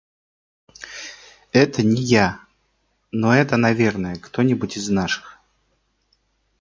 [1.51, 2.39] –Это не я.
[3.11, 5.37] Но это, наверное, кто-нибудь из наших.